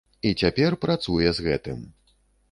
[0.27, 1.79] І цяпер працуе з гэтым.